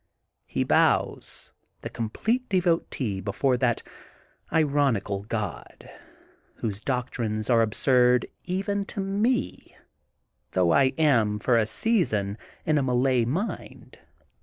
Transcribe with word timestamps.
He 0.47 0.63
bows, 0.63 1.53
the 1.81 1.89
complete 1.91 2.49
devotee 2.49 3.21
before 3.21 3.55
that 3.57 3.83
ironical 4.51 5.25
god 5.25 5.91
whose 6.61 6.81
doctrines 6.81 7.51
arp 7.51 7.67
absurd, 7.67 8.25
even 8.45 8.83
to 8.85 8.99
me, 8.99 9.77
though 10.53 10.71
I 10.71 10.85
am 10.97 11.37
for 11.37 11.55
a 11.55 11.67
season 11.67 12.39
in 12.65 12.79
a 12.79 12.81
Malay 12.81 13.25
mind. 13.25 13.99